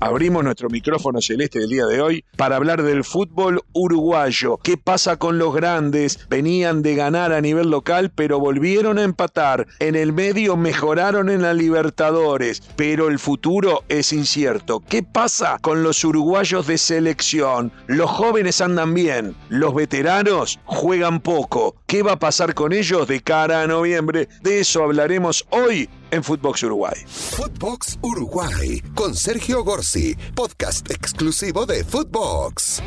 Abrimos 0.00 0.44
nuestro 0.44 0.68
micrófono 0.68 1.20
celeste 1.20 1.60
del 1.60 1.70
día 1.70 1.86
de 1.86 2.00
hoy 2.00 2.24
para 2.36 2.56
hablar 2.56 2.82
del 2.82 3.04
fútbol 3.04 3.62
uruguayo. 3.72 4.58
¿Qué 4.58 4.76
pasa 4.76 5.16
con 5.16 5.38
los 5.38 5.54
grandes? 5.54 6.28
Venían 6.28 6.82
de 6.82 6.94
ganar 6.94 7.32
a 7.32 7.40
nivel 7.40 7.70
local, 7.70 8.10
pero 8.14 8.38
volvieron 8.38 8.98
a 8.98 9.02
empatar. 9.02 9.66
En 9.78 9.94
el 9.94 10.12
medio 10.12 10.56
mejoraron 10.56 11.30
en 11.30 11.42
la 11.42 11.54
Libertadores, 11.54 12.62
pero 12.76 13.08
el 13.08 13.18
futuro 13.18 13.84
es 13.88 14.12
incierto. 14.12 14.82
¿Qué 14.88 15.02
pasa 15.02 15.58
con 15.60 15.82
los 15.82 16.04
uruguayos 16.04 16.66
de 16.66 16.78
selección? 16.78 17.72
Los 17.86 18.10
jóvenes 18.10 18.60
andan 18.60 18.94
bien, 18.94 19.34
los 19.48 19.74
veteranos 19.74 20.58
juegan 20.64 21.20
poco. 21.20 21.76
¿Qué 21.86 22.02
va 22.02 22.12
a 22.12 22.18
pasar 22.18 22.54
con 22.54 22.72
ellos 22.72 23.06
de 23.06 23.20
cara 23.20 23.62
a 23.62 23.66
noviembre? 23.66 24.28
De 24.42 24.60
eso 24.60 24.82
hablaremos 24.82 25.46
hoy 25.50 25.88
en 26.14 26.22
Footbox 26.22 26.62
Uruguay. 26.62 26.94
Footbox 27.06 27.98
Uruguay 28.00 28.80
con 28.94 29.14
Sergio 29.16 29.64
Gorsi, 29.64 30.16
podcast 30.34 30.88
exclusivo 30.90 31.66
de 31.66 31.82
Footbox. 31.82 32.80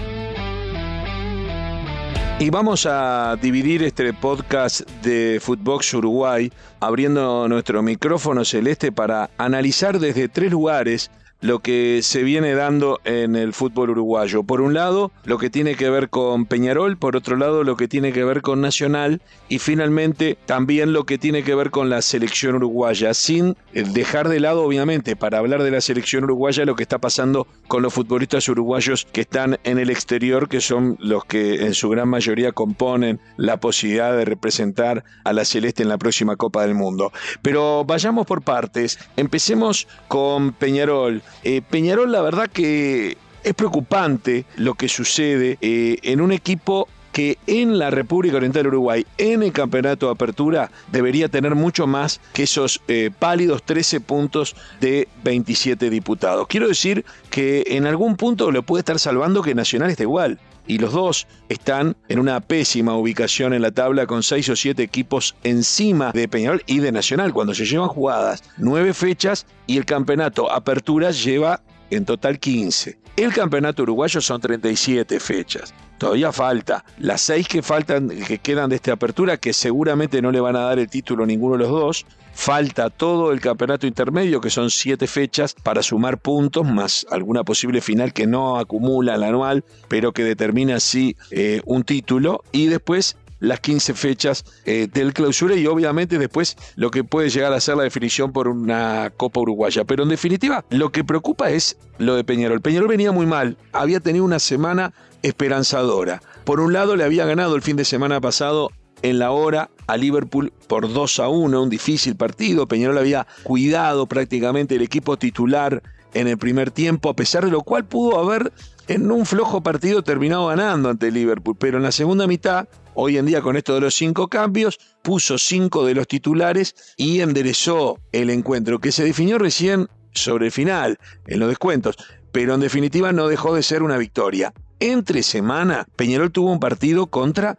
Y 2.40 2.50
vamos 2.50 2.86
a 2.86 3.36
dividir 3.42 3.84
este 3.84 4.14
podcast 4.14 4.82
de 5.04 5.40
Footbox 5.42 5.94
Uruguay 5.96 6.54
abriendo 6.80 7.50
nuestro 7.50 7.82
micrófono 7.82 8.46
celeste 8.46 8.92
para 8.94 9.30
analizar 9.38 10.00
desde 10.00 10.30
tres 10.30 10.52
lugares 10.52 11.12
lo 11.42 11.60
que 11.60 12.02
se 12.02 12.24
viene 12.24 12.54
dando 12.54 13.00
en 13.04 13.36
el 13.36 13.54
fútbol 13.54 13.92
uruguayo. 13.92 14.44
Por 14.44 14.62
un 14.62 14.74
lado, 14.74 15.12
lo 15.24 15.38
que 15.38 15.50
tiene 15.50 15.76
que 15.76 15.90
ver 15.90 16.10
con 16.10 16.46
Peñarol, 16.46 16.98
por 16.98 17.16
otro 17.16 17.36
lado, 17.38 17.64
lo 17.64 17.78
que 17.78 17.88
tiene 17.88 18.12
que 18.12 18.24
ver 18.24 18.42
con 18.42 18.62
Nacional 18.62 19.22
y 19.50 19.60
finalmente 19.60 20.38
también 20.46 20.94
lo 20.94 21.06
que 21.06 21.18
tiene 21.18 21.44
que 21.44 21.56
ver 21.56 21.72
con 21.72 21.90
la 21.90 22.02
selección 22.02 22.56
uruguaya, 22.56 23.14
sin 23.14 23.56
dejar 23.74 24.30
de 24.30 24.40
lado, 24.40 24.64
obviamente, 24.64 25.16
para 25.16 25.38
hablar 25.38 25.64
de 25.64 25.72
la 25.72 25.82
selección 25.82 26.24
uruguaya, 26.24 26.66
lo 26.66 26.76
que 26.76 26.84
está 26.84 26.98
pasando 26.98 27.48
con 27.68 27.84
los 27.84 27.94
futbolistas 27.94 28.48
uruguayos 28.50 29.08
que 29.12 29.22
están 29.22 29.60
en 29.64 29.78
el 29.78 29.90
exterior, 29.90 30.50
que 30.50 30.62
son 30.62 30.98
los 31.00 31.26
que 31.26 31.66
en 31.66 31.74
su 31.74 31.90
gran 31.90 32.10
mayoría 32.10 32.52
componen 32.52 33.20
la 33.38 33.60
posibilidad 33.60 34.16
de 34.16 34.26
representar 34.26 35.04
a 35.24 35.34
la 35.34 35.46
Celeste 35.46 35.84
en 35.84 35.90
la 35.90 35.98
próxima 35.98 36.36
Copa 36.36 36.66
del 36.66 36.76
Mundo. 36.76 37.12
Pero 37.42 37.86
vayamos 37.86 38.26
por 38.26 38.42
partes. 38.42 39.00
Empecemos 39.16 39.88
con 40.08 40.54
Peñarol. 40.54 41.22
Eh, 41.44 41.62
Peñarol, 41.68 42.12
la 42.12 42.22
verdad 42.22 42.50
que 42.52 43.18
es 43.44 43.54
preocupante 43.54 44.46
lo 44.56 44.74
que 44.74 44.90
sucede 44.90 45.58
eh, 45.62 45.98
en 46.04 46.22
un 46.22 46.32
equipo 46.32 46.88
que 47.18 47.40
en 47.48 47.80
la 47.80 47.90
República 47.90 48.38
Oriental 48.38 48.62
del 48.62 48.68
Uruguay, 48.68 49.04
en 49.18 49.42
el 49.42 49.52
campeonato 49.52 50.06
de 50.06 50.12
apertura, 50.12 50.70
debería 50.92 51.30
tener 51.30 51.56
mucho 51.56 51.88
más 51.88 52.22
que 52.34 52.44
esos 52.44 52.80
eh, 52.88 53.10
pálidos 53.18 53.64
13 53.64 54.02
puntos 54.02 54.56
de 54.82 55.08
27 55.24 55.90
diputados. 55.90 56.46
Quiero 56.48 56.68
decir 56.68 57.06
que 57.32 57.64
en 57.70 57.88
algún 57.88 58.18
punto 58.18 58.52
lo 58.52 58.62
puede 58.62 58.82
estar 58.82 59.00
salvando 59.00 59.42
que 59.42 59.56
Nacional 59.56 59.90
esté 59.90 60.04
igual. 60.04 60.38
Y 60.68 60.78
los 60.78 60.94
dos 60.94 61.28
están 61.50 61.96
en 62.10 62.20
una 62.20 62.42
pésima 62.42 62.96
ubicación 62.96 63.54
en 63.54 63.62
la 63.62 63.72
tabla 63.72 64.06
con 64.06 64.22
seis 64.22 64.50
o 64.50 64.56
siete 64.56 64.84
equipos 64.84 65.36
encima 65.44 66.12
de 66.12 66.28
Peñarol 66.28 66.64
y 66.68 66.80
de 66.80 66.92
Nacional. 66.92 67.34
Cuando 67.34 67.54
se 67.54 67.66
llevan 67.66 67.88
jugadas 67.88 68.44
nueve 68.58 68.94
fechas 68.94 69.46
y 69.66 69.78
el 69.78 69.86
campeonato 69.86 70.52
apertura 70.52 71.12
lleva 71.12 71.62
en 71.90 72.06
total 72.06 72.40
15. 72.40 72.98
El 73.18 73.34
campeonato 73.34 73.82
uruguayo 73.82 74.22
son 74.22 74.40
37 74.40 75.20
fechas. 75.20 75.74
Todavía 75.98 76.32
falta. 76.32 76.86
Las 77.00 77.22
seis 77.22 77.48
que 77.48 77.64
faltan, 77.64 78.10
que 78.10 78.38
quedan 78.38 78.70
de 78.70 78.76
esta 78.76 78.94
apertura, 78.94 79.38
que 79.38 79.54
seguramente 79.54 80.22
no 80.22 80.32
le 80.32 80.40
van 80.40 80.56
a 80.56 80.60
dar 80.60 80.78
el 80.78 80.88
título 80.88 81.24
a 81.24 81.28
ninguno 81.28 81.54
de 81.54 81.64
los 81.64 81.70
dos. 81.70 82.06
Falta 82.38 82.92
todo 82.92 83.32
el 83.32 83.42
campeonato 83.42 83.88
intermedio, 83.88 84.40
que 84.40 84.52
son 84.52 84.70
siete 84.70 85.08
fechas, 85.08 85.56
para 85.56 85.82
sumar 85.82 86.20
puntos, 86.20 86.66
más 86.66 87.06
alguna 87.10 87.44
posible 87.44 87.82
final 87.82 88.14
que 88.14 88.28
no 88.28 88.60
acumula 88.60 89.16
el 89.16 89.24
anual, 89.24 89.66
pero 89.88 90.14
que 90.14 90.24
determina 90.24 90.76
así 90.76 91.18
eh, 91.32 91.62
un 91.66 91.84
título. 91.84 92.44
Y 92.52 92.68
después 92.68 93.18
las 93.40 93.60
15 93.60 93.96
fechas 93.96 94.46
eh, 94.66 94.88
del 94.94 95.14
clausura 95.14 95.56
y 95.56 95.66
obviamente 95.66 96.20
después 96.20 96.56
lo 96.76 96.92
que 96.92 97.04
puede 97.04 97.30
llegar 97.32 97.54
a 97.54 97.60
ser 97.60 97.76
la 97.76 97.84
definición 97.84 98.32
por 98.32 98.48
una 98.48 99.12
Copa 99.18 99.42
Uruguaya. 99.42 99.84
Pero 99.84 100.04
en 100.04 100.10
definitiva, 100.10 100.64
lo 100.70 100.92
que 100.92 101.04
preocupa 101.04 101.50
es 101.50 101.78
lo 101.98 102.16
de 102.16 102.24
Peñarol. 102.24 102.62
Peñarol 102.62 102.88
venía 102.88 103.12
muy 103.12 103.26
mal, 103.26 103.58
había 103.74 104.00
tenido 104.00 104.24
una 104.24 104.40
semana 104.40 104.94
esperanzadora. 105.24 106.22
Por 106.46 106.60
un 106.60 106.72
lado, 106.72 106.96
le 106.96 107.04
había 107.04 107.26
ganado 107.26 107.56
el 107.56 107.64
fin 107.64 107.76
de 107.76 107.84
semana 107.84 108.22
pasado 108.22 108.72
en 109.02 109.18
la 109.18 109.32
hora 109.32 109.72
a 109.88 109.98
Liverpool 109.98 110.54
por 110.68 110.92
2 110.92 111.20
a 111.20 111.28
1, 111.30 111.64
un 111.64 111.70
difícil 111.70 112.16
partido. 112.16 112.68
Peñarol 112.68 112.98
había 112.98 113.28
cuidado 113.44 114.06
prácticamente 114.08 114.76
el 114.76 114.82
equipo 114.82 115.18
titular 115.18 115.82
en 116.14 116.28
el 116.28 116.38
primer 116.38 116.72
tiempo, 116.72 117.10
a 117.10 117.16
pesar 117.16 117.46
de 117.46 117.52
lo 117.52 117.62
cual 117.62 117.86
pudo 117.86 118.20
haber 118.20 118.52
en 118.88 119.12
un 119.12 119.26
flojo 119.26 119.62
partido 119.62 120.04
terminado 120.04 120.48
ganando 120.48 120.90
ante 120.90 121.12
Liverpool. 121.12 121.58
Pero 121.60 121.78
en 121.78 121.84
la 121.84 121.92
segunda 121.92 122.28
mitad, 122.28 122.68
hoy 122.94 123.18
en 123.18 123.26
día 123.26 123.42
con 123.42 123.58
esto 123.58 123.74
de 123.74 123.82
los 123.82 123.96
cinco 123.96 124.28
cambios, 124.28 124.80
puso 125.02 125.38
cinco 125.38 125.86
de 125.86 125.96
los 125.96 126.08
titulares 126.08 126.76
y 126.98 127.22
enderezó 127.22 128.00
el 128.12 128.30
encuentro, 128.30 128.80
que 128.80 128.92
se 128.92 129.04
definió 129.04 129.38
recién 129.38 129.88
sobre 130.14 130.48
el 130.48 130.52
final, 130.52 130.98
en 131.28 131.40
los 131.40 131.50
descuentos. 131.50 131.98
Pero 132.32 132.54
en 132.54 132.60
definitiva 132.60 133.12
no 133.12 133.28
dejó 133.28 133.56
de 133.56 133.64
ser 133.64 133.84
una 133.84 133.98
victoria 133.98 134.54
entre 134.80 135.24
semana, 135.24 135.88
Peñarol 135.96 136.32
tuvo 136.32 136.52
un 136.52 136.60
partido 136.60 137.08
contra 137.08 137.58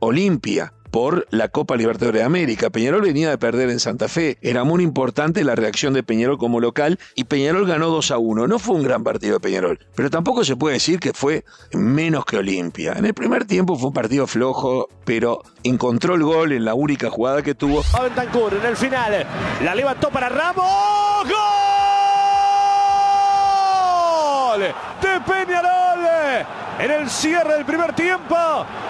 Olimpia 0.00 0.72
por 0.90 1.26
la 1.30 1.48
Copa 1.48 1.76
Libertadores 1.76 2.20
de 2.20 2.26
América. 2.26 2.70
Peñarol 2.70 3.02
venía 3.02 3.30
de 3.30 3.38
perder 3.38 3.70
en 3.70 3.80
Santa 3.80 4.08
Fe. 4.08 4.38
Era 4.42 4.64
muy 4.64 4.82
importante 4.82 5.44
la 5.44 5.54
reacción 5.54 5.94
de 5.94 6.02
Peñarol 6.02 6.38
como 6.38 6.60
local 6.60 6.98
y 7.14 7.24
Peñarol 7.24 7.66
ganó 7.66 7.88
2 7.88 8.10
a 8.10 8.18
1. 8.18 8.46
No 8.46 8.58
fue 8.58 8.76
un 8.76 8.82
gran 8.82 9.04
partido 9.04 9.34
de 9.34 9.40
Peñarol, 9.40 9.78
pero 9.94 10.10
tampoco 10.10 10.44
se 10.44 10.56
puede 10.56 10.74
decir 10.74 11.00
que 11.00 11.12
fue 11.12 11.44
menos 11.72 12.24
que 12.24 12.38
Olimpia. 12.38 12.94
En 12.96 13.06
el 13.06 13.14
primer 13.14 13.44
tiempo 13.44 13.76
fue 13.76 13.88
un 13.88 13.94
partido 13.94 14.26
flojo, 14.26 14.88
pero 15.04 15.42
encontró 15.62 16.14
el 16.14 16.22
gol 16.22 16.52
en 16.52 16.64
la 16.64 16.74
única 16.74 17.10
jugada 17.10 17.42
que 17.42 17.54
tuvo. 17.54 17.82
en 18.52 18.66
el 18.66 18.76
final. 18.76 19.26
La 19.62 19.74
levantó 19.74 20.10
para 20.10 20.28
Ramos. 20.28 20.64
¡Gol! 21.24 21.32
De 25.02 25.20
Peñarol 25.20 25.86
en 26.78 26.90
el 26.90 27.08
cierre 27.08 27.54
del 27.54 27.64
primer 27.64 27.94
tiempo. 27.94 28.36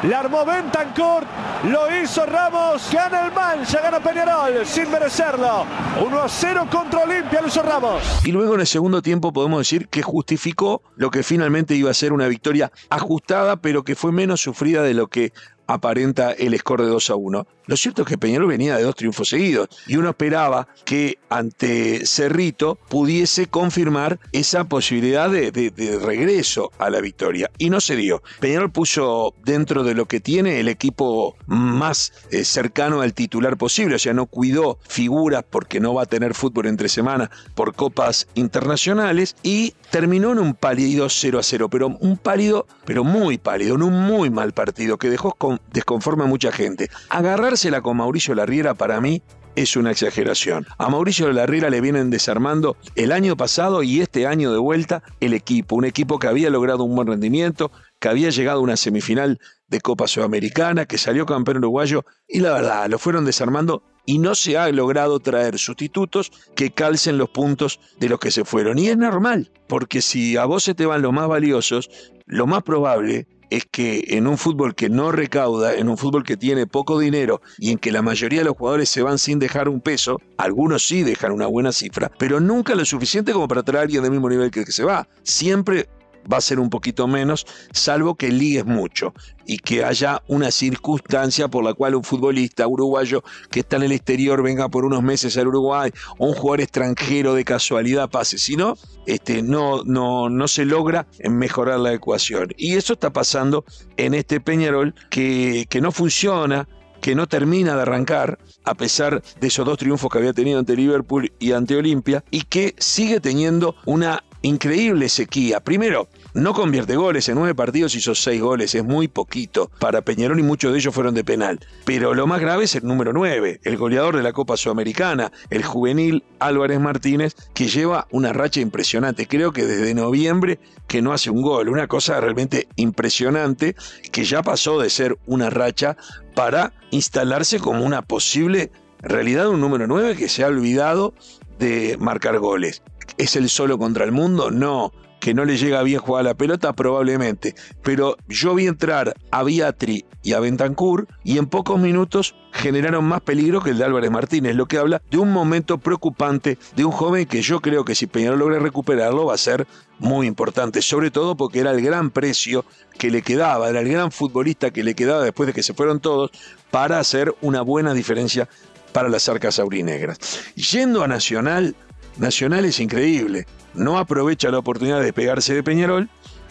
La 0.03 0.21
armó 0.21 0.45
Bentancur, 0.45 1.25
lo 1.71 2.03
hizo 2.03 2.25
Ramos, 2.27 2.89
gana 2.93 3.27
el 3.27 3.33
Mancha, 3.33 3.81
gana 3.83 4.01
Peñarol 4.01 4.65
sin 4.65 4.91
merecerlo. 4.91 5.67
1 6.05 6.21
a 6.21 6.29
0 6.29 6.69
contra 6.71 7.01
Olimpia, 7.01 7.41
lo 7.41 7.49
hizo 7.49 7.63
Ramos. 7.63 8.03
Y 8.25 8.33
luego 8.33 8.55
en 8.55 8.61
el 8.61 8.67
segundo 8.67 9.03
tiempo 9.03 9.33
podemos 9.33 9.59
decir 9.61 9.89
que 9.89 10.03
justificó 10.03 10.83
lo 10.97 11.11
que 11.11 11.23
finalmente 11.23 11.75
iba 11.75 11.91
a 11.91 11.95
ser 11.95 12.13
una 12.13 12.29
victoria 12.29 12.71
ajustada, 12.89 13.57
pero 13.57 13.83
que 13.85 13.97
fue 13.97 14.13
menos 14.13 14.41
sufrida 14.41 14.83
de 14.83 14.95
lo 14.95 15.09
que 15.09 15.33
aparenta 15.67 16.33
el 16.33 16.57
score 16.59 16.83
de 16.83 16.89
2 16.89 17.11
a 17.11 17.17
1. 17.17 17.47
Lo 17.67 17.77
cierto 17.77 18.03
es 18.03 18.09
que 18.09 18.17
Peñarol 18.17 18.47
venía 18.47 18.77
de 18.77 18.85
dos 18.85 18.95
triunfos 18.95 19.29
seguidos 19.29 19.69
y 19.89 19.97
uno 19.97 20.11
esperaba 20.11 20.69
que 20.85 21.19
ante 21.29 22.07
Cerrito 22.07 22.77
pudiese 22.89 23.49
confirmar 23.49 24.21
esa 24.31 24.65
posibilidad 24.65 25.29
de, 25.29 25.73
regreso 26.01 26.71
a 26.79 26.91
la 26.91 27.01
victoria 27.01 27.51
y 27.59 27.71
no 27.71 27.81
se 27.81 27.97
dio. 27.97 28.23
Peñarol 28.39 28.71
puso 28.71 29.35
dentro 29.45 29.83
de 29.83 29.95
lo 29.95 30.07
que 30.07 30.21
tiene 30.21 30.61
el 30.61 30.69
equipo 30.69 31.37
más 31.47 32.13
eh, 32.31 32.45
cercano 32.45 33.01
al 33.01 33.15
titular 33.15 33.57
posible, 33.57 33.97
o 33.97 33.99
sea, 33.99 34.15
no 34.15 34.27
cuidó 34.27 34.79
figuras 34.89 35.45
porque 35.49 35.81
no 35.81 35.95
va 35.95 36.03
a 36.03 36.07
tener 36.07 36.35
fútbol 36.35 36.67
entre 36.67 36.89
semana 36.89 37.31
por 37.57 37.75
copas 37.75 38.29
internacionales 38.35 39.35
y 39.43 39.75
terminó 39.91 40.33
en 40.33 40.39
un 40.39 40.55
pálido 40.55 41.09
0 41.09 41.39
a 41.41 41.43
0, 41.43 41.69
pero 41.69 41.89
un 41.89 42.17
pálido, 42.17 42.67
pero 42.85 43.03
muy 43.03 43.39
pálido, 43.39 43.75
en 43.75 43.83
un 43.83 43.95
muy 44.07 44.31
mal 44.31 44.53
partido 44.53 44.99
que 44.99 45.11
dejó 45.11 45.33
desconforme 45.73 46.25
a 46.25 46.27
mucha 46.27 46.53
gente. 46.53 46.91
Agarrar 47.09 47.55
con 47.83 47.97
Mauricio 47.97 48.35
Larriera 48.35 48.75
para 48.75 49.01
mí 49.01 49.23
es 49.57 49.77
una 49.77 49.91
exageración. 49.91 50.67
A 50.79 50.89
Mauricio 50.91 51.33
Larriera 51.33 51.71
le 51.71 51.81
vienen 51.81 52.11
desarmando 52.11 52.77
el 52.95 53.11
año 53.11 53.37
pasado 53.37 53.83
y 53.83 54.01
este 54.01 54.27
año 54.27 54.53
de 54.53 54.59
vuelta 54.59 55.03
el 55.21 55.33
equipo, 55.33 55.77
un 55.77 55.87
equipo 55.87 56.19
que 56.19 56.29
había 56.29 56.51
logrado 56.51 56.85
un 56.85 56.95
buen 56.95 57.09
rendimiento, 57.09 57.73
que 57.99 58.09
había 58.09 58.31
llegado 58.31 58.59
a 58.59 58.63
una 58.63 58.77
semifinal 58.77 59.41
de 59.69 59.81
Copa 59.81 60.07
Sudamericana, 60.07 60.85
que 60.85 60.99
salió 60.99 61.25
campeón 61.25 61.59
uruguayo 61.59 62.05
y 62.29 62.41
la 62.41 62.53
verdad, 62.53 62.89
lo 62.89 62.99
fueron 62.99 63.25
desarmando 63.25 63.83
y 64.05 64.19
no 64.19 64.35
se 64.35 64.57
ha 64.57 64.71
logrado 64.71 65.19
traer 65.19 65.59
sustitutos 65.59 66.31
que 66.55 66.71
calcen 66.71 67.19
los 67.19 67.31
puntos 67.31 67.81
de 67.99 68.09
los 68.09 68.21
que 68.21 68.31
se 68.31 68.45
fueron. 68.45 68.79
Y 68.79 68.89
es 68.89 68.97
normal, 68.97 69.51
porque 69.67 70.03
si 70.03 70.37
a 70.37 70.45
vos 70.45 70.63
se 70.63 70.75
te 70.75 70.87
van 70.87 71.03
los 71.03 71.13
más 71.13 71.29
valiosos, 71.29 71.91
lo 72.27 72.47
más 72.47 72.63
probable 72.63 73.27
es 73.51 73.67
que 73.71 74.05
en 74.09 74.27
un 74.27 74.39
fútbol 74.39 74.75
que 74.75 74.89
no 74.89 75.13
recauda, 75.13 75.75
en 75.75 75.89
un 75.89 75.97
fútbol 75.97 76.25
que 76.25 76.37
tiene 76.37 76.67
poco 76.67 76.99
dinero 76.99 77.41
y 77.59 77.71
en 77.71 77.79
que 77.79 77.93
la 77.93 78.03
mayoría 78.03 78.41
de 78.41 78.47
los 78.47 78.57
jugadores 78.57 78.89
se 78.89 79.03
van 79.03 79.19
sin 79.19 79.39
dejar 79.39 79.69
un 79.69 79.81
peso, 79.81 80.21
algunos 80.37 80.87
sí 80.87 81.03
dejan 81.03 81.33
una 81.33 81.47
buena 81.47 81.73
cifra, 81.73 82.11
pero 82.19 82.41
nunca 82.41 82.75
lo 82.75 82.85
suficiente 82.85 83.33
como 83.33 83.49
para 83.49 83.63
traer 83.63 83.79
a 83.79 83.83
alguien 83.83 84.03
del 84.03 84.13
mismo 84.13 84.29
nivel 84.29 84.51
que 84.51 84.61
el 84.61 84.67
que 84.67 84.73
se 84.73 84.85
va. 84.85 85.09
Siempre 85.23 85.89
va 86.33 86.39
a 86.39 86.41
ser 86.41 86.61
un 86.61 86.71
poquito 86.71 87.07
menos, 87.07 87.47
salvo 87.73 88.15
que 88.15 88.29
ligues 88.29 88.65
mucho 88.67 89.15
y 89.47 89.59
que 89.59 89.85
haya 89.85 90.23
una 90.27 90.51
circunstancia 90.51 91.49
por 91.49 91.65
la 91.65 91.75
cual 91.75 91.95
un 91.95 92.05
futbolista 92.05 92.67
uruguayo 92.67 93.23
que 93.51 93.61
está 93.61 93.77
en 93.77 93.85
el 93.85 93.93
exterior 93.93 94.43
venga 94.43 94.69
por 94.69 94.85
unos 94.85 95.03
meses 95.03 95.37
al 95.37 95.49
Uruguay 95.49 95.91
o 96.19 96.27
un 96.27 96.35
jugador 96.35 96.61
extranjero 96.63 97.35
de 97.35 97.45
casualidad 97.45 98.11
pase. 98.11 98.39
Si 98.39 98.57
no, 98.57 98.77
este, 99.07 99.43
no, 99.43 99.83
no, 99.85 100.29
no 100.29 100.49
se 100.49 100.65
logra 100.65 101.07
mejorar 101.29 101.81
la 101.81 101.93
ecuación. 101.93 102.49
Y 102.57 102.75
eso 102.75 102.95
está 102.95 103.13
pasando 103.13 103.65
en 103.97 104.15
este 104.15 104.41
Peñarol 104.41 104.95
que, 105.11 105.67
que 105.69 105.81
no 105.81 105.93
funciona, 105.93 106.69
que 107.01 107.15
no 107.15 107.27
termina 107.27 107.77
de 107.77 107.83
arrancar, 107.83 108.39
a 108.65 108.75
pesar 108.75 109.23
de 109.41 109.47
esos 109.47 109.65
dos 109.65 109.79
triunfos 109.79 110.11
que 110.11 110.19
había 110.19 110.33
tenido 110.33 110.59
ante 110.59 110.75
Liverpool 110.75 111.33
y 111.39 111.53
ante 111.53 111.77
Olimpia, 111.77 112.25
y 112.31 112.43
que 112.43 112.75
sigue 112.79 113.21
teniendo 113.21 113.77
una 113.85 114.25
increíble 114.47 115.09
sequía. 115.09 115.61
Primero, 115.61 116.09
no 116.35 116.55
convierte 116.55 116.97
goles, 116.97 117.29
en 117.29 117.37
nueve 117.37 117.55
partidos 117.55 117.95
hizo 117.95 118.15
seis 118.15 118.41
goles, 118.41 118.75
es 118.75 118.85
muy 118.85 119.09
poquito 119.09 119.71
para 119.79 120.03
Peñarol 120.03 120.39
y 120.39 120.43
muchos 120.43 120.73
de 120.73 120.79
ellos 120.79 120.95
fueron 120.95 121.15
de 121.15 121.25
penal. 121.25 121.61
Pero 121.85 122.15
lo 122.15 122.27
más 122.27 122.41
grave 122.41 122.65
es 122.65 122.75
el 122.75 122.87
número 122.87 123.13
nueve, 123.13 123.61
el 123.65 123.77
goleador 123.77 124.17
de 124.17 124.23
la 124.23 124.33
Copa 124.33 124.57
Sudamericana, 124.57 125.33
el 125.51 125.65
juvenil 125.65 126.25
Álvarez 126.39 126.81
Martínez, 126.81 127.35
que 127.55 127.69
lleva 127.69 128.07
una 128.11 128.33
racha 128.33 128.61
impresionante. 128.61 129.27
Creo 129.27 129.53
que 129.53 129.65
desde 129.65 129.95
noviembre 129.95 130.59
que 130.87 131.03
no 131.03 131.13
hace 131.13 131.31
un 131.31 131.43
gol, 131.43 131.69
una 131.69 131.89
cosa 131.89 132.21
realmente 132.21 132.69
impresionante 132.77 133.75
que 134.13 134.25
ya 134.25 134.43
pasó 134.43 134.81
de 134.81 134.91
ser 134.91 135.19
una 135.27 135.51
racha 135.51 135.97
para 136.35 136.73
instalarse 136.91 137.59
como 137.59 137.85
una 137.85 138.03
posible 138.03 138.71
realidad 139.01 139.49
un 139.49 139.61
número 139.61 139.87
9 139.87 140.17
que 140.17 140.29
se 140.29 140.45
ha 140.45 140.49
olvidado 140.49 141.15
de 141.59 141.97
marcar 141.99 142.39
goles. 142.39 142.83
¿Es 143.19 143.37
el 143.37 143.49
solo 143.49 143.79
contra 143.79 144.05
el 144.05 144.13
mundo? 144.13 144.51
No. 144.51 144.93
Que 145.21 145.33
no 145.33 145.45
le 145.45 145.57
llega 145.57 145.83
bien 145.83 146.01
jugar 146.01 146.25
la 146.25 146.35
pelota, 146.35 146.75
probablemente. 146.75 147.55
Pero 147.83 148.17
yo 148.29 148.55
vi 148.55 148.67
entrar 148.67 149.15
a 149.31 149.43
Biatri 149.43 150.05
y 150.23 150.35
a 150.35 150.41
Bentancur 150.41 151.09
y 151.25 151.39
en 151.39 151.47
pocos 151.47 151.81
minutos 151.81 152.35
generaron 152.53 153.05
más 153.05 153.23
peligro 153.23 153.61
que 153.61 153.71
el 153.71 153.79
de 153.79 153.85
Álvarez 153.85 154.11
Martínez, 154.11 154.55
lo 154.55 154.67
que 154.67 154.79
habla 154.79 155.01
de 155.11 155.19
un 155.19 155.33
momento 155.33 155.79
preocupante 155.79 156.59
de 156.75 156.85
un 156.85 156.93
joven 156.93 157.27
que 157.27 157.43
yo 157.43 157.61
creo 157.61 157.85
que 157.85 157.95
si 157.95 158.07
Peñarol 158.07 158.41
logra 158.41 158.59
recuperarlo 158.59 159.27
va 159.27 159.35
a 159.35 159.39
ser 159.39 159.67
muy 159.99 160.27
importante, 160.27 160.83
sobre 160.83 161.11
todo 161.11 161.37
porque 161.37 161.61
era 161.61 161.71
el 161.71 161.81
gran 161.81 162.11
precio 162.11 162.65
que 162.99 163.11
le 163.11 163.23
quedaba, 163.23 163.69
era 163.69 163.81
el 163.81 163.89
gran 163.89 164.13
futbolista 164.13 164.71
que 164.71 164.85
le 164.85 164.95
quedaba 164.95 165.23
después 165.23 165.47
de 165.47 165.53
que 165.53 165.63
se 165.63 165.75
fueron 165.75 166.01
todos 166.01 166.31
para 166.71 166.99
hacer 166.99 167.35
una 167.41 167.63
buena 167.63 167.95
diferencia 167.95 168.49
para 168.93 169.09
las 169.09 169.29
arcas 169.29 169.59
aurinegras. 169.59 170.19
Yendo 170.55 171.03
a 171.03 171.09
Nacional, 171.09 171.77
Nacional 172.19 172.65
es 172.65 172.81
increíble. 172.81 173.47
No 173.75 173.99
aprovecha 173.99 174.51
la 174.51 174.59
oportunidad 174.59 175.03
de 175.03 175.13
pegarse 175.13 175.55
de 175.55 175.63
Peñarol 175.63 176.09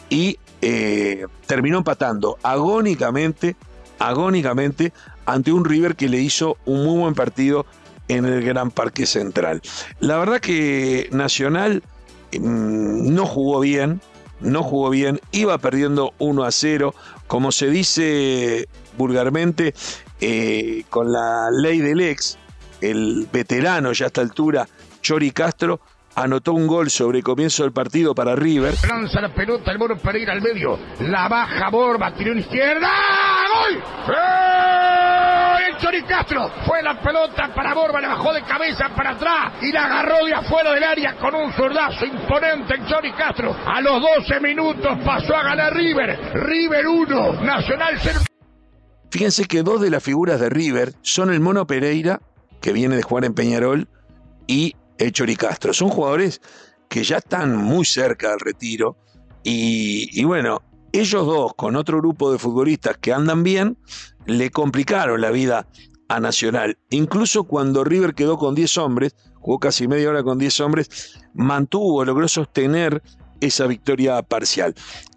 y 0.09 0.37
eh, 0.61 1.25
terminó 1.47 1.79
empatando 1.79 2.37
agónicamente, 2.43 3.55
agónicamente 3.99 4.93
ante 5.25 5.51
un 5.51 5.65
River 5.65 5.95
que 5.95 6.09
le 6.09 6.19
hizo 6.19 6.57
un 6.65 6.83
muy 6.85 6.99
buen 6.99 7.15
partido 7.15 7.65
en 8.07 8.25
el 8.25 8.43
Gran 8.43 8.71
Parque 8.71 9.05
Central. 9.05 9.61
La 9.99 10.17
verdad 10.17 10.39
que 10.39 11.09
Nacional 11.11 11.83
mm, 12.31 13.13
no 13.13 13.25
jugó 13.25 13.59
bien, 13.59 14.01
no 14.41 14.63
jugó 14.63 14.89
bien, 14.89 15.19
iba 15.31 15.57
perdiendo 15.57 16.13
1 16.19 16.43
a 16.43 16.51
0, 16.51 16.93
como 17.27 17.51
se 17.51 17.69
dice 17.69 18.67
vulgarmente, 18.97 19.73
eh, 20.21 20.83
con 20.89 21.11
la 21.11 21.49
ley 21.51 21.79
del 21.79 22.01
ex, 22.01 22.37
el 22.81 23.27
veterano 23.31 23.91
ya 23.93 24.05
a 24.05 24.07
esta 24.07 24.21
altura 24.21 24.67
Chori 25.05 25.29
Castro 25.29 25.79
anotó 26.15 26.53
un 26.53 26.65
gol 26.65 26.89
sobre 26.89 27.21
comienzo 27.21 27.61
del 27.61 27.71
partido 27.71 28.15
para 28.15 28.35
River. 28.35 28.73
Lanza 28.89 29.21
la 29.21 29.31
pelota, 29.31 29.71
el 29.71 29.77
mono 29.77 29.99
Pereira 29.99 30.33
al 30.33 30.41
medio. 30.41 30.79
La 31.01 31.27
baja 31.27 31.69
Borba, 31.69 32.11
tiró 32.15 32.33
izquierda. 32.33 32.89
¡Gol! 33.53 33.83
¡Eh! 34.09 35.67
El 35.69 35.77
Chori 35.77 36.01
Castro 36.05 36.49
fue 36.65 36.81
la 36.81 36.99
pelota 36.99 37.53
para 37.53 37.75
Borba, 37.75 38.01
le 38.01 38.07
bajó 38.07 38.33
de 38.33 38.41
cabeza 38.45 38.89
para 38.95 39.11
atrás 39.11 39.53
y 39.61 39.71
la 39.71 39.85
agarró 39.85 40.25
de 40.25 40.33
afuera 40.33 40.73
del 40.73 40.83
área 40.83 41.15
con 41.17 41.35
un 41.35 41.53
zurdazo 41.53 42.03
imponente 42.03 42.73
el 42.73 42.87
Chori 42.87 43.11
Castro. 43.11 43.55
A 43.63 43.81
los 43.81 44.01
12 44.01 44.39
minutos 44.39 44.97
pasó 45.05 45.35
a 45.35 45.43
ganar 45.43 45.71
River. 45.71 46.33
River 46.33 46.87
1, 46.87 47.43
Nacional 47.43 47.99
0. 48.01 48.21
Fíjense 49.11 49.45
que 49.45 49.61
dos 49.61 49.81
de 49.81 49.91
las 49.91 50.01
figuras 50.01 50.39
de 50.39 50.49
River 50.49 50.93
son 51.03 51.31
el 51.31 51.41
mono 51.41 51.67
Pereira, 51.67 52.21
que 52.59 52.73
viene 52.73 52.95
de 52.95 53.03
jugar 53.03 53.25
en 53.25 53.35
Peñarol, 53.35 53.87
y 54.47 54.75
el 54.97 55.11
Chori 55.11 55.35
Castro. 55.35 55.73
Son 55.73 55.89
jugadores 55.89 56.41
que 56.89 57.03
ya 57.03 57.17
están 57.17 57.55
muy 57.55 57.85
cerca 57.85 58.29
del 58.29 58.39
retiro 58.39 58.97
y, 59.43 60.23
bueno, 60.23 60.61
ellos 60.91 61.25
dos 61.25 61.53
con 61.55 61.75
otro 61.75 61.99
grupo 61.99 62.31
de 62.31 62.39
futbolistas 62.39 62.97
que 62.97 63.13
andan 63.13 63.43
bien, 63.43 63.77
le 64.25 64.49
complicaron 64.49 65.21
la 65.21 65.29
vida 65.29 65.67
a 66.07 66.19
Nacional. 66.19 66.77
Incluso 66.89 67.43
cuando 67.43 67.83
River 67.83 68.15
quedó 68.15 68.37
con 68.37 68.55
10 68.55 68.77
hombres, 68.79 69.15
jugó 69.39 69.59
casi 69.59 69.87
media 69.87 70.09
hora 70.09 70.23
con 70.23 70.39
10 70.39 70.59
hombres, 70.61 71.19
mantuvo, 71.33 72.03
logró 72.05 72.27
sostener 72.27 73.03
esa 73.39 73.67
victoria 73.67 74.21
parcial. 74.23 74.73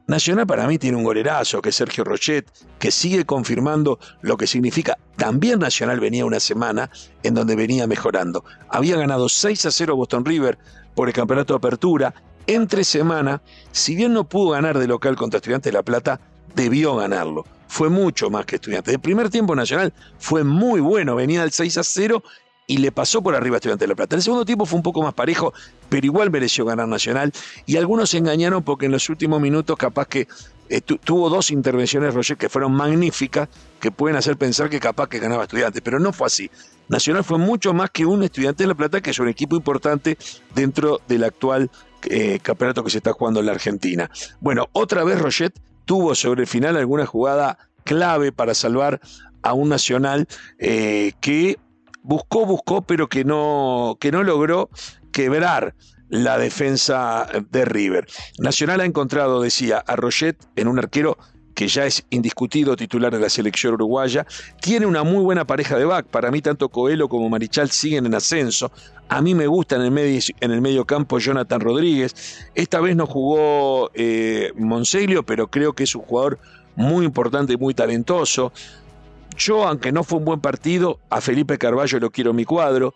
Nacional 0.09 0.47
para 0.47 0.67
mí 0.67 0.79
tiene 0.79 0.97
un 0.97 1.05
golerazo, 1.05 1.61
que 1.61 1.69
es 1.69 1.77
Sergio 1.77 2.03
Rochet, 2.03 2.51
que 2.79 2.91
sigue 2.91 3.27
confirmando 3.27 3.99
lo 4.23 4.39
que 4.39 4.47
significa. 4.47 4.97
También 5.17 5.59
Nacional 5.59 6.01
venía 6.01 6.25
una 6.25 6.41
semana 6.41 6.91
en 7.23 7.35
donde 7.35 7.55
venía 7.55 7.87
mejorando. 7.87 8.43
Había 8.71 8.97
ganado 8.97 9.29
6 9.29 9.67
a 9.67 9.71
0 9.71 9.97
Boston 9.97 10.25
River 10.25 10.57
por 10.95 11.09
el 11.09 11.15
campeonato 11.15 11.53
de 11.53 11.59
apertura. 11.59 12.15
Entre 12.47 12.85
semana, 12.85 13.43
si 13.71 13.97
bien 13.97 14.15
no 14.15 14.27
pudo 14.27 14.53
ganar 14.53 14.79
de 14.79 14.87
local 14.87 15.15
contra 15.15 15.37
Estudiantes 15.37 15.71
de 15.71 15.77
La 15.77 15.83
Plata, 15.83 16.19
debió 16.55 16.97
ganarlo. 16.97 17.45
Fue 17.67 17.91
mucho 17.91 18.31
más 18.31 18.47
que 18.47 18.55
Estudiantes. 18.55 18.95
El 18.95 19.01
primer 19.01 19.29
tiempo 19.29 19.55
Nacional 19.55 19.93
fue 20.19 20.43
muy 20.43 20.81
bueno, 20.81 21.17
venía 21.17 21.43
del 21.43 21.53
6 21.53 21.77
a 21.77 21.83
0 21.85 22.23
y 22.69 22.77
le 22.77 22.93
pasó 22.93 23.23
por 23.23 23.35
arriba 23.35 23.57
a 23.57 23.59
Estudiantes 23.59 23.87
de 23.87 23.89
La 23.89 23.97
Plata. 23.97 24.15
El 24.15 24.23
segundo 24.23 24.45
tiempo 24.45 24.67
fue 24.67 24.77
un 24.77 24.83
poco 24.83 25.03
más 25.03 25.15
parejo, 25.15 25.55
pero 25.89 26.07
igual 26.07 26.31
mereció 26.31 26.67
ganar 26.67 26.87
Nacional. 26.87 27.33
Y 27.65 27.79
algunos 27.79 28.11
se 28.11 28.19
engañaron 28.19 28.63
porque 28.63 28.87
en 28.87 28.93
los 28.93 29.09
últimos 29.09 29.41
minutos 29.41 29.77
capaz 29.77 30.07
que 30.07 30.29
eh, 30.69 30.83
tuvo 30.83 31.31
dos 31.31 31.51
intervenciones 31.51 32.13
Roger 32.13 32.37
que 32.37 32.51
fueron 32.51 32.73
magníficas, 32.73 33.49
que 33.81 33.91
pueden 33.91 34.19
hacer 34.19 34.37
pensar 34.37 34.69
que 34.69 34.81
capaz 34.81 35.09
que 35.09 35.19
ganaba 35.19 35.45
Estudiantes, 35.45 35.81
pero 35.83 35.99
no 35.99 36.13
fue 36.13 36.27
así. 36.27 36.51
Nacional 36.89 37.25
fue 37.25 37.39
mucho 37.39 37.73
más 37.73 37.89
que 37.91 38.05
un 38.05 38.23
Estudiante 38.23 38.65
de 38.65 38.69
La 38.69 38.75
Plata, 38.75 39.01
que 39.01 39.11
es 39.11 39.19
un 39.19 39.29
equipo 39.29 39.57
importante 39.57 40.19
dentro 40.55 41.01
del 41.09 41.25
actual 41.25 41.71
eh, 42.03 42.39
campeonato 42.43 42.85
que 42.85 42.91
se 42.91 42.99
está 42.99 43.15
jugando 43.15 43.41
en 43.41 43.47
la 43.47 43.53
Argentina. 43.53 44.11
Bueno, 44.41 44.69
otra 44.73 45.05
vez 45.05 45.19
Roget 45.19 45.59
tuvo 45.87 46.15
sobre 46.15 46.43
el 46.43 46.47
final 46.47 46.77
alguna 46.77 47.07
jugada 47.07 47.59
clave 47.85 48.31
para 48.31 48.53
salvar 48.53 49.01
a 49.43 49.55
un 49.55 49.71
Nacional 49.71 50.29
eh, 50.59 51.13
que 51.23 51.57
buscó, 52.09 52.47
buscó, 52.47 52.83
pero 52.83 53.09
que 53.09 53.23
no, 53.25 53.99
que 54.01 54.11
no 54.11 54.25
logró 54.25 54.71
quebrar 55.13 55.75
la 56.09 56.39
defensa 56.39 57.29
de 57.51 57.67
River. 57.67 58.07
Nacional 58.39 58.81
ha 58.81 58.87
encontrado, 58.87 59.43
decía, 59.43 59.85
a 59.87 59.95
Roget 59.95 60.39
en 60.57 60.69
un 60.69 60.79
arquero 60.79 61.19
que 61.55 61.69
ya 61.69 61.85
es 61.85 62.07
indiscutido 62.11 62.77
titular 62.77 63.13
de 63.13 63.21
la 63.21 63.29
selección 63.29 63.75
uruguaya. 63.75 64.25
Tiene 64.61 64.87
una 64.87 65.03
muy 65.03 65.23
buena 65.23 65.45
pareja 65.45 65.77
de 65.77 65.85
back. 65.85 66.07
Para 66.07 66.31
mí, 66.31 66.41
tanto 66.41 66.71
Coelho 66.71 67.09
como 67.09 67.29
Marichal 67.29 67.71
siguen 67.71 68.07
en 68.07 68.15
ascenso. 68.15 68.71
A 69.09 69.21
mí 69.21 69.35
me 69.35 69.47
gusta 69.47 69.77
en 69.77 69.83
el 69.83 69.91
medio, 69.91 70.21
en 70.41 70.53
el 70.53 70.87
campo 70.87 71.19
Jonathan 71.19 71.61
Rodríguez. 71.61 72.49
Esta 72.55 72.81
vez 72.81 72.97
no 72.97 73.07
jugó 73.07 73.91
eh, 73.95 74.53
pero 75.27 75.51
creo 75.51 75.75
que 75.75 75.85
es 75.85 75.95
un 75.95 76.03
jugador 76.03 76.39
muy 76.77 77.05
importante 77.05 77.55
y 77.55 77.57
muy 77.57 77.75
talentoso. 77.75 78.53
Yo, 79.37 79.67
aunque 79.67 79.93
no 79.93 80.05
fue 80.05 80.19
un 80.19 80.25
buen 80.25 80.41
partido, 80.41 80.99
a 81.11 81.21
Felipe 81.21 81.59
Carballo 81.59 82.01
lo 82.01 82.11
quiero 82.11 82.31
en 82.31 82.37
mi 82.37 82.45
cuadro. 82.45 82.95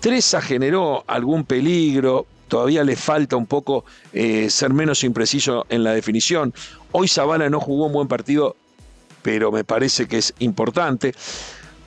Treza 0.00 0.40
generó 0.40 1.04
algún 1.06 1.44
peligro, 1.44 2.26
todavía 2.48 2.84
le 2.84 2.96
falta 2.96 3.36
un 3.36 3.46
poco 3.46 3.84
eh, 4.12 4.50
ser 4.50 4.72
menos 4.72 5.02
impreciso 5.04 5.66
en 5.68 5.82
la 5.84 5.92
definición. 5.92 6.52
Hoy 6.92 7.08
Zavala 7.08 7.48
no 7.48 7.60
jugó 7.60 7.86
un 7.86 7.92
buen 7.92 8.08
partido, 8.08 8.56
pero 9.22 9.50
me 9.50 9.64
parece 9.64 10.06
que 10.06 10.18
es 10.18 10.34
importante. 10.38 11.14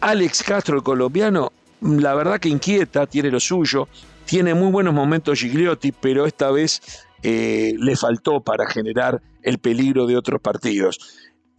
Alex 0.01 0.43
Castro, 0.43 0.75
el 0.75 0.83
colombiano, 0.83 1.51
la 1.81 2.15
verdad 2.15 2.39
que 2.39 2.49
inquieta, 2.49 3.05
tiene 3.05 3.29
lo 3.29 3.39
suyo, 3.39 3.87
tiene 4.25 4.53
muy 4.53 4.71
buenos 4.71 4.93
momentos 4.93 5.39
Gigliotti, 5.39 5.91
pero 5.91 6.25
esta 6.25 6.51
vez 6.51 6.81
eh, 7.21 7.73
le 7.77 7.95
faltó 7.95 8.41
para 8.41 8.67
generar 8.67 9.21
el 9.43 9.59
peligro 9.59 10.05
de 10.05 10.17
otros 10.17 10.41
partidos 10.41 10.99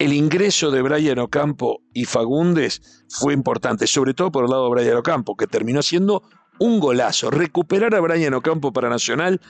el 0.01 0.15
ingreso 0.15 0.71
de 0.71 0.81
Brian 0.81 1.19
Ocampo 1.19 1.83
y 1.93 2.07
Fagundes 2.07 3.05
fue 3.11 3.35
importante, 3.35 3.87
sobre 3.87 4.15
todo 4.15 4.33
por 4.33 4.45
el 4.45 4.51
lado 4.51 4.65
de 4.65 4.71
Brian 4.71 4.97
Ocampo, 4.97 5.37
que 5.37 5.47
terminó 5.47 5.83
siendo 5.83 6.23
un 6.59 6.81
golazo. 6.81 7.31
Recuperar 7.31 7.95
a 7.95 8.01
Brian 8.01 8.33
Ocampo 8.33 8.73
para 8.73 8.89
Nacional 8.89 9.43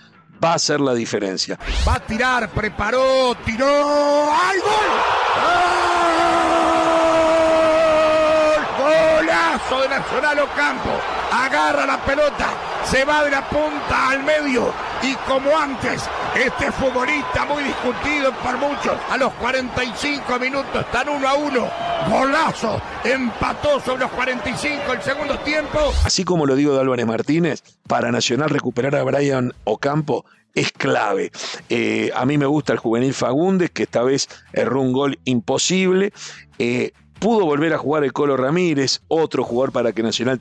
va 0.43 0.55
a 0.55 0.59
ser 0.59 0.81
la 0.81 0.93
diferencia. 0.93 1.57
Va 1.87 1.95
a 1.95 2.01
tirar, 2.01 2.51
preparó, 2.51 3.37
tiró. 3.45 3.65
¡Ay, 3.65 4.59
gol! 4.59 4.91
¡Gol! 8.77 9.21
Golazo 9.21 9.83
de 9.83 9.89
Nacional 9.89 10.39
Ocampo. 10.41 10.91
Agarra 11.31 11.87
la 11.87 12.05
pelota, 12.05 12.49
se 12.85 13.05
va 13.05 13.23
de 13.23 13.31
la 13.31 13.49
punta 13.49 14.11
al 14.11 14.25
medio 14.25 14.90
y 15.03 15.15
como 15.27 15.57
antes, 15.57 16.03
este 16.35 16.71
futbolista 16.73 17.45
muy 17.47 17.63
discutido 17.63 18.33
por 18.43 18.59
muchos, 18.59 18.99
a 19.09 19.17
los 19.17 19.33
45 19.35 20.39
minutos 20.39 20.85
están 20.85 21.09
uno 21.09 21.29
a 21.29 21.35
uno, 21.35 21.69
golazo, 22.09 22.81
empató 23.05 23.81
sobre 23.81 24.01
los 24.01 24.11
45 24.11 24.93
el 24.93 25.03
segundo 25.03 25.39
tiempo. 25.39 25.93
Así 26.05 26.25
como 26.25 26.47
lo 26.47 26.55
digo 26.55 26.75
de 26.75 26.81
Álvarez 26.81 27.07
Martínez, 27.07 27.63
para 27.87 28.13
Nacional 28.13 28.51
recuperar 28.51 28.95
a 28.97 29.03
Brian 29.03 29.55
Ocampo 29.65 30.25
es 30.55 30.73
clave. 30.73 31.31
Eh, 31.69 32.11
a 32.15 32.27
mí 32.27 32.37
me 32.37 32.47
gusta 32.47 32.73
el 32.73 32.79
juvenil 32.79 33.15
Fagundes, 33.15 33.71
que 33.71 33.85
esta 33.85 34.03
vez 34.03 34.29
erró 34.53 34.83
un 34.83 34.93
gol 34.93 35.19
imposible. 35.25 36.13
Eh, 36.59 36.93
pudo 37.21 37.45
volver 37.45 37.73
a 37.75 37.79
jugar 37.79 38.03
el 38.03 38.13
Colo 38.13 38.37
Ramírez, 38.37 39.03
otro 39.07 39.45
jugador 39.45 39.73
para 39.73 39.93
que 39.93 40.03
Nacional 40.03 40.41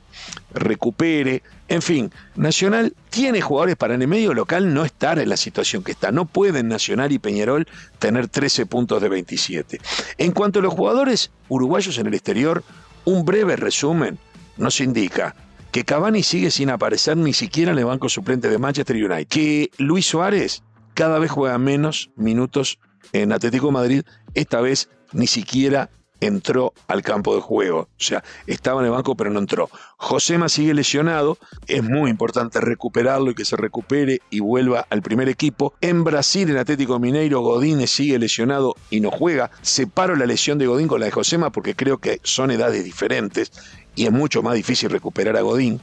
recupere. 0.52 1.42
En 1.68 1.82
fin, 1.82 2.10
Nacional 2.34 2.94
tiene 3.10 3.42
jugadores 3.42 3.76
para 3.76 3.94
en 3.94 4.02
el 4.02 4.08
medio 4.08 4.34
local 4.34 4.72
no 4.74 4.84
estar 4.84 5.18
en 5.18 5.28
la 5.28 5.36
situación 5.36 5.84
que 5.84 5.92
está. 5.92 6.10
No 6.10 6.24
pueden 6.24 6.68
Nacional 6.68 7.12
y 7.12 7.18
Peñarol 7.18 7.68
tener 7.98 8.28
13 8.28 8.66
puntos 8.66 9.00
de 9.00 9.10
27. 9.10 9.80
En 10.18 10.32
cuanto 10.32 10.58
a 10.58 10.62
los 10.62 10.74
jugadores 10.74 11.30
uruguayos 11.48 11.98
en 11.98 12.06
el 12.06 12.14
exterior, 12.14 12.64
un 13.04 13.24
breve 13.24 13.56
resumen 13.56 14.18
nos 14.56 14.80
indica 14.80 15.36
que 15.72 15.84
Cavani 15.84 16.22
sigue 16.22 16.50
sin 16.50 16.70
aparecer 16.70 17.16
ni 17.16 17.34
siquiera 17.34 17.72
en 17.72 17.78
el 17.78 17.84
banco 17.84 18.08
suplente 18.08 18.48
de 18.48 18.58
Manchester 18.58 18.96
United, 18.96 19.28
que 19.28 19.70
Luis 19.76 20.06
Suárez 20.06 20.62
cada 20.94 21.18
vez 21.18 21.30
juega 21.30 21.58
menos 21.58 22.10
minutos 22.16 22.78
en 23.12 23.32
Atlético 23.32 23.70
Madrid, 23.70 24.02
esta 24.34 24.60
vez 24.60 24.88
ni 25.12 25.26
siquiera 25.26 25.90
entró 26.20 26.72
al 26.86 27.02
campo 27.02 27.34
de 27.34 27.40
juego. 27.40 27.80
O 27.80 27.88
sea, 28.02 28.22
estaba 28.46 28.80
en 28.80 28.86
el 28.86 28.92
banco 28.92 29.16
pero 29.16 29.30
no 29.30 29.38
entró. 29.38 29.70
Josema 29.96 30.48
sigue 30.48 30.74
lesionado. 30.74 31.38
Es 31.66 31.82
muy 31.82 32.10
importante 32.10 32.60
recuperarlo 32.60 33.30
y 33.30 33.34
que 33.34 33.44
se 33.44 33.56
recupere 33.56 34.20
y 34.30 34.40
vuelva 34.40 34.86
al 34.90 35.02
primer 35.02 35.28
equipo. 35.28 35.74
En 35.80 36.04
Brasil, 36.04 36.48
en 36.50 36.58
Atlético 36.58 36.98
Mineiro, 36.98 37.40
Godínez 37.40 37.90
sigue 37.90 38.18
lesionado 38.18 38.74
y 38.90 39.00
no 39.00 39.10
juega. 39.10 39.50
Separo 39.62 40.16
la 40.16 40.26
lesión 40.26 40.58
de 40.58 40.66
Godín 40.66 40.88
con 40.88 41.00
la 41.00 41.06
de 41.06 41.12
Josema 41.12 41.50
porque 41.50 41.74
creo 41.74 41.98
que 41.98 42.20
son 42.22 42.50
edades 42.50 42.84
diferentes 42.84 43.52
y 43.96 44.06
es 44.06 44.12
mucho 44.12 44.42
más 44.42 44.54
difícil 44.54 44.90
recuperar 44.90 45.36
a 45.36 45.42
Godín. 45.42 45.80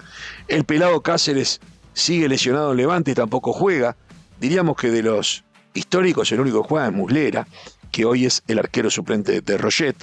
El 0.48 0.64
pelado 0.64 1.02
Cáceres 1.02 1.60
sigue 1.94 2.30
lesionado 2.30 2.72
en 2.72 2.78
Levante 2.78 3.12
y 3.12 3.16
tampoco 3.16 3.54
juega. 3.54 3.96
Diríamos 4.40 4.78
que 4.78 4.90
de 4.92 5.04
los 5.04 5.44
históricos 5.74 6.32
el 6.32 6.40
único 6.40 6.62
que 6.62 6.70
juega 6.70 6.88
es 6.88 6.94
Muslera, 6.94 7.48
que 7.92 8.06
hoy 8.06 8.26
es 8.26 8.44
el 8.48 8.60
arquero 8.60 8.90
suplente 8.90 9.42
de 9.42 9.58
Roget. 9.58 9.96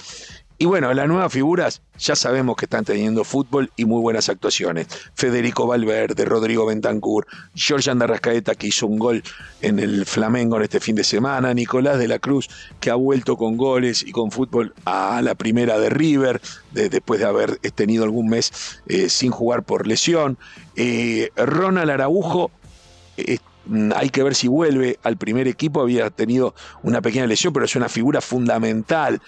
Y 0.57 0.65
bueno, 0.65 0.93
las 0.93 1.07
nuevas 1.09 1.33
figuras 1.33 1.81
ya 1.97 2.15
sabemos 2.15 2.55
que 2.55 2.65
están 2.65 2.85
teniendo 2.85 3.25
fútbol 3.25 3.71
y 3.75 3.83
muy 3.83 3.99
buenas 3.99 4.29
actuaciones. 4.29 4.87
Federico 5.13 5.67
Valverde, 5.67 6.23
Rodrigo 6.23 6.65
Bentancur, 6.65 7.27
George 7.55 7.91
Andarrascaeta 7.91 8.55
que 8.55 8.67
hizo 8.67 8.87
un 8.87 8.97
gol 8.97 9.21
en 9.61 9.79
el 9.79 10.05
Flamengo 10.05 10.55
en 10.55 10.63
este 10.63 10.79
fin 10.79 10.95
de 10.95 11.03
semana, 11.03 11.53
Nicolás 11.53 11.99
de 11.99 12.07
la 12.07 12.19
Cruz 12.19 12.47
que 12.79 12.89
ha 12.89 12.95
vuelto 12.95 13.35
con 13.35 13.57
goles 13.57 14.01
y 14.01 14.13
con 14.13 14.31
fútbol 14.31 14.73
a 14.85 15.21
la 15.21 15.35
primera 15.35 15.77
de 15.77 15.89
River 15.89 16.41
después 16.71 17.19
de 17.19 17.25
haber 17.25 17.57
tenido 17.57 18.05
algún 18.05 18.29
mes 18.29 18.79
eh, 18.87 19.09
sin 19.09 19.31
jugar 19.31 19.63
por 19.63 19.87
lesión. 19.87 20.37
Eh, 20.77 21.31
Ronald 21.35 21.91
Araujo 21.91 22.49
eh, 23.17 23.39
hay 23.95 24.09
que 24.09 24.23
ver 24.23 24.35
si 24.35 24.47
vuelve 24.47 24.99
al 25.03 25.17
primer 25.17 25.47
equipo, 25.47 25.81
había 25.81 26.09
tenido 26.09 26.53
una 26.83 27.01
pequeña 27.01 27.27
lesión, 27.27 27.53
pero 27.53 27.65
es 27.65 27.75
una 27.75 27.89
figura 27.89 28.21
fundamental 28.21 29.21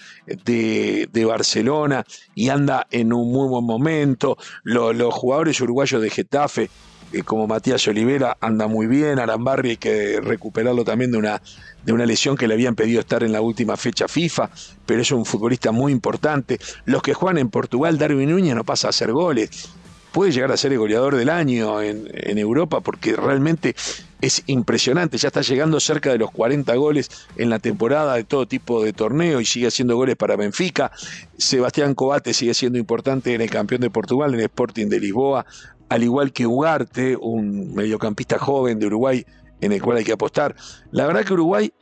de, 0.44 1.08
Barcelona 1.28 2.06
y 2.34 2.48
anda 2.48 2.86
en 2.90 3.12
un 3.12 3.30
muy 3.30 3.48
buen 3.48 3.64
momento. 3.64 4.38
Los, 4.62 5.12
jugadores 5.12 5.60
uruguayos 5.60 6.00
de 6.00 6.08
Getafe, 6.08 6.70
eh, 7.12 7.22
como 7.22 7.46
Matías 7.46 7.86
Olivera, 7.88 8.36
anda 8.40 8.66
muy 8.66 8.86
bien. 8.86 9.18
Arambarri 9.18 9.70
hay 9.70 9.76
que 9.76 10.20
recuperarlo 10.20 10.84
también 10.84 11.10
de 11.10 11.18
una, 11.18 11.42
de 11.84 11.92
una 11.92 12.06
lesión 12.06 12.36
que 12.36 12.48
le 12.48 12.54
habían 12.54 12.74
pedido 12.74 13.00
estar 13.00 13.22
en 13.24 13.32
la 13.32 13.40
última 13.40 13.76
fecha 13.76 14.08
FIFA, 14.08 14.50
pero 14.86 15.02
es 15.02 15.10
un 15.12 15.26
futbolista 15.26 15.70
muy 15.72 15.92
importante. 15.92 16.58
Los 16.86 17.02
que 17.02 17.12
juegan 17.12 17.38
en 17.38 17.50
Portugal, 17.50 17.98
Darwin 17.98 18.30
Núñez 18.30 18.54
no 18.54 18.64
pasa 18.64 18.86
a 18.86 18.90
hacer 18.90 19.12
goles 19.12 19.68
puede 20.12 20.32
llegar 20.32 20.52
a 20.52 20.56
ser 20.56 20.72
el 20.72 20.78
goleador 20.78 21.16
del 21.16 21.28
año 21.28 21.80
en, 21.82 22.38
Europa 22.38 22.80
porque 22.80 23.14
realmente 23.16 23.74
es 24.20 24.42
impresionante. 24.46 25.18
Ya 25.18 25.28
está 25.28 25.42
llegando 25.42 25.80
cerca 25.80 26.10
de 26.10 26.18
los 26.18 26.30
40 26.30 26.74
goles 26.76 27.10
en 27.36 27.50
la 27.50 27.58
temporada 27.58 28.14
de 28.14 28.24
todo 28.24 28.46
tipo 28.46 28.82
de 28.82 28.92
torneo 28.92 29.40
y 29.40 29.44
sigue 29.44 29.68
haciendo 29.68 29.96
goles 29.96 30.16
para 30.16 30.36
Benfica. 30.36 30.90
Sebastián 31.36 31.94
Cobate 31.94 32.34
sigue 32.34 32.54
siendo 32.54 32.78
importante 32.78 33.34
en 33.34 33.40
el 33.40 33.50
campeón 33.50 33.80
de 33.80 33.90
Portugal, 33.90 34.34
en 34.34 34.40
el 34.40 34.46
Sporting 34.46 34.86
de 34.86 35.00
Lisboa, 35.00 35.46
al 35.88 36.02
igual 36.02 36.32
que 36.32 36.46
Ugarte, 36.46 37.16
un 37.16 37.74
mediocampista 37.74 38.38
joven 38.38 38.78
de 38.78 38.86
Uruguay 38.86 39.24
en 39.60 39.72
el 39.72 39.82
cual 39.82 39.98
hay 39.98 40.04
que 40.04 40.12
apostar. 40.12 40.54
La 40.90 41.06
verdad 41.06 41.24
que 41.24 41.32
Uruguay 41.32 41.72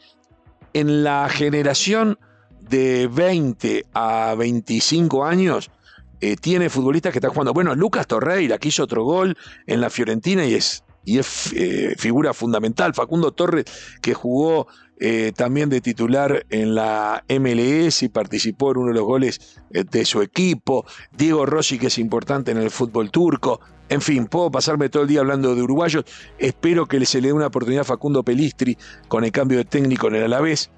en 0.72 1.04
la 1.04 1.28
generación 1.28 2.18
de 2.60 3.08
20 3.08 3.86
a 3.94 4.34
25 4.36 5.24
años 5.24 5.70
eh, 6.20 6.36
tiene 6.36 6.70
futbolistas 6.70 7.12
que 7.12 7.18
están 7.18 7.30
jugando. 7.30 7.52
Bueno, 7.52 7.74
Lucas 7.74 8.06
Torreira, 8.06 8.58
que 8.58 8.68
hizo 8.68 8.84
otro 8.84 9.04
gol 9.04 9.36
en 9.66 9.80
la 9.80 9.90
Fiorentina 9.90 10.44
y 10.46 10.54
es, 10.54 10.84
y 11.04 11.18
es 11.18 11.52
eh, 11.52 11.94
figura 11.98 12.32
fundamental. 12.32 12.94
Facundo 12.94 13.32
Torres, 13.32 13.64
que 14.00 14.14
jugó 14.14 14.66
eh, 14.98 15.32
también 15.36 15.68
de 15.68 15.80
titular 15.80 16.46
en 16.48 16.74
la 16.74 17.22
MLS 17.28 18.02
y 18.02 18.08
participó 18.08 18.70
en 18.70 18.78
uno 18.78 18.88
de 18.88 18.94
los 18.94 19.04
goles 19.04 19.60
de 19.70 20.04
su 20.04 20.22
equipo. 20.22 20.86
Diego 21.12 21.44
Rossi, 21.44 21.78
que 21.78 21.88
es 21.88 21.98
importante 21.98 22.50
en 22.50 22.58
el 22.58 22.70
fútbol 22.70 23.10
turco. 23.10 23.60
En 23.88 24.00
fin, 24.00 24.26
puedo 24.26 24.50
pasarme 24.50 24.88
todo 24.88 25.02
el 25.02 25.08
día 25.08 25.20
hablando 25.20 25.54
de 25.54 25.62
uruguayos. 25.62 26.04
Espero 26.38 26.86
que 26.86 27.04
se 27.04 27.20
le 27.20 27.28
dé 27.28 27.34
una 27.34 27.48
oportunidad 27.48 27.82
a 27.82 27.84
Facundo 27.84 28.24
Pelistri 28.24 28.76
con 29.08 29.22
el 29.22 29.32
cambio 29.32 29.58
de 29.58 29.64
técnico 29.64 30.08
en 30.08 30.16
el 30.16 30.24
Alavés. 30.24 30.70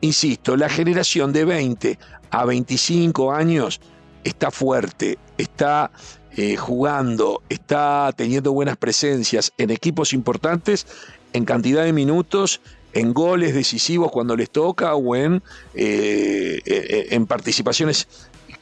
Insisto, 0.00 0.56
la 0.56 0.68
generación 0.68 1.32
de 1.32 1.44
20 1.44 1.98
a 2.30 2.44
25 2.44 3.32
años 3.32 3.80
está 4.24 4.50
fuerte, 4.50 5.18
está 5.38 5.90
eh, 6.36 6.56
jugando, 6.56 7.42
está 7.48 8.12
teniendo 8.16 8.52
buenas 8.52 8.76
presencias 8.76 9.52
en 9.58 9.70
equipos 9.70 10.12
importantes, 10.12 10.86
en 11.32 11.44
cantidad 11.44 11.84
de 11.84 11.92
minutos, 11.92 12.60
en 12.92 13.12
goles 13.12 13.54
decisivos 13.54 14.10
cuando 14.10 14.36
les 14.36 14.50
toca 14.50 14.94
o 14.94 15.14
en, 15.16 15.42
eh, 15.74 16.60
eh, 16.64 17.06
en 17.10 17.26
participaciones 17.26 18.08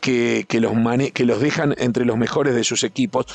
que, 0.01 0.47
los 0.51 0.73
que 1.13 1.25
los 1.25 1.41
dejan 1.41 1.75
entre 1.79 2.05
los 2.05 2.17
mejores 2.17 2.55
de 2.55 2.65
sus 2.65 2.83
equipos 2.83 3.27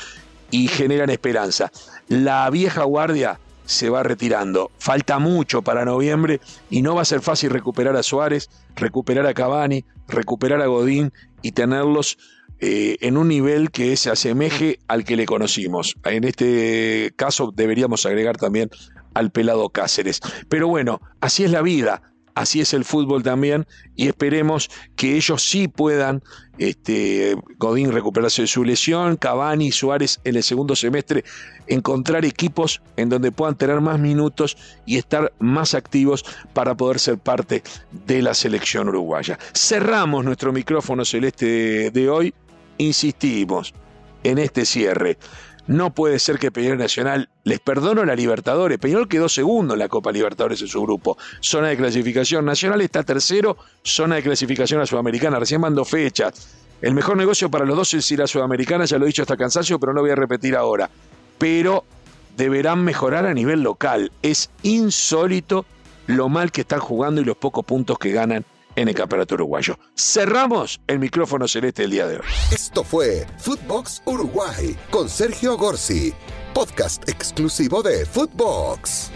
y 0.50 0.68
generan 0.68 1.10
esperanza. 1.10 1.72
La 2.08 2.48
vieja 2.50 2.84
guardia 2.84 3.38
se 3.64 3.90
va 3.90 4.02
retirando. 4.02 4.70
Falta 4.78 5.18
mucho 5.18 5.62
para 5.62 5.84
noviembre 5.84 6.40
y 6.70 6.82
no 6.82 6.94
va 6.94 7.02
a 7.02 7.04
ser 7.04 7.20
fácil 7.20 7.50
recuperar 7.50 7.96
a 7.96 8.02
Suárez, 8.02 8.48
recuperar 8.76 9.26
a 9.26 9.34
Cavani, 9.34 9.84
recuperar 10.08 10.62
a 10.62 10.66
Godín 10.66 11.12
y 11.42 11.52
tenerlos 11.52 12.18
eh, 12.60 12.96
en 13.00 13.16
un 13.16 13.28
nivel 13.28 13.70
que 13.70 13.96
se 13.96 14.10
asemeje 14.10 14.80
al 14.88 15.04
que 15.04 15.16
le 15.16 15.26
conocimos. 15.26 15.94
En 16.04 16.24
este 16.24 17.12
caso 17.16 17.52
deberíamos 17.54 18.04
agregar 18.06 18.36
también 18.36 18.70
al 19.14 19.30
pelado 19.30 19.68
Cáceres. 19.70 20.20
Pero 20.48 20.68
bueno, 20.68 21.00
así 21.20 21.44
es 21.44 21.50
la 21.50 21.62
vida 21.62 22.02
así 22.38 22.60
es 22.60 22.72
el 22.72 22.84
fútbol 22.84 23.22
también, 23.22 23.66
y 23.96 24.06
esperemos 24.06 24.70
que 24.94 25.16
ellos 25.16 25.42
sí 25.42 25.66
puedan, 25.66 26.22
este, 26.58 27.36
Godín 27.58 27.90
recuperarse 27.90 28.42
de 28.42 28.48
su 28.48 28.62
lesión, 28.64 29.16
Cavani 29.16 29.66
y 29.66 29.72
Suárez 29.72 30.20
en 30.22 30.36
el 30.36 30.44
segundo 30.44 30.76
semestre, 30.76 31.24
encontrar 31.66 32.24
equipos 32.24 32.80
en 32.96 33.08
donde 33.08 33.32
puedan 33.32 33.56
tener 33.56 33.80
más 33.80 33.98
minutos 33.98 34.56
y 34.86 34.98
estar 34.98 35.32
más 35.40 35.74
activos 35.74 36.24
para 36.52 36.76
poder 36.76 37.00
ser 37.00 37.18
parte 37.18 37.64
de 38.06 38.22
la 38.22 38.34
selección 38.34 38.88
uruguaya. 38.88 39.36
Cerramos 39.52 40.24
nuestro 40.24 40.52
micrófono 40.52 41.04
celeste 41.04 41.90
de 41.90 42.08
hoy, 42.08 42.32
insistimos 42.78 43.74
en 44.22 44.38
este 44.38 44.64
cierre. 44.64 45.18
No 45.68 45.92
puede 45.92 46.18
ser 46.18 46.38
que 46.38 46.50
Peñarol 46.50 46.78
Nacional, 46.78 47.28
les 47.44 47.60
perdono 47.60 48.02
la 48.02 48.16
Libertadores, 48.16 48.78
Peñarol 48.78 49.06
quedó 49.06 49.28
segundo 49.28 49.74
en 49.74 49.80
la 49.80 49.88
Copa 49.88 50.10
Libertadores 50.10 50.62
en 50.62 50.68
su 50.68 50.80
grupo. 50.80 51.18
Zona 51.40 51.68
de 51.68 51.76
clasificación 51.76 52.46
nacional 52.46 52.80
está 52.80 53.02
tercero, 53.02 53.58
zona 53.82 54.16
de 54.16 54.22
clasificación 54.22 54.80
a 54.80 54.86
Sudamericana, 54.86 55.38
recién 55.38 55.60
mandó 55.60 55.84
fechas. 55.84 56.56
El 56.80 56.94
mejor 56.94 57.18
negocio 57.18 57.50
para 57.50 57.66
los 57.66 57.76
dos 57.76 57.92
es 57.92 58.10
ir 58.10 58.22
a 58.22 58.26
Sudamericana, 58.26 58.86
ya 58.86 58.96
lo 58.96 59.04
he 59.04 59.08
dicho 59.08 59.20
hasta 59.20 59.36
cansancio, 59.36 59.78
pero 59.78 59.92
no 59.92 60.00
voy 60.00 60.10
a 60.10 60.14
repetir 60.14 60.56
ahora. 60.56 60.88
Pero 61.36 61.84
deberán 62.38 62.82
mejorar 62.82 63.26
a 63.26 63.34
nivel 63.34 63.60
local. 63.60 64.10
Es 64.22 64.48
insólito 64.62 65.66
lo 66.06 66.30
mal 66.30 66.50
que 66.50 66.62
están 66.62 66.80
jugando 66.80 67.20
y 67.20 67.24
los 67.24 67.36
pocos 67.36 67.66
puntos 67.66 67.98
que 67.98 68.10
ganan 68.10 68.46
en 68.80 68.88
el 68.88 68.94
campeonato 68.94 69.34
uruguayo. 69.34 69.78
Cerramos 69.96 70.80
el 70.86 70.98
micrófono 70.98 71.48
celeste 71.48 71.84
el 71.84 71.90
día 71.90 72.06
de 72.06 72.16
hoy. 72.16 72.26
Esto 72.52 72.84
fue 72.84 73.26
Footbox 73.38 74.02
Uruguay 74.04 74.76
con 74.90 75.08
Sergio 75.08 75.56
Gorsi, 75.56 76.12
podcast 76.54 77.08
exclusivo 77.08 77.82
de 77.82 78.06
Footbox. 78.06 79.10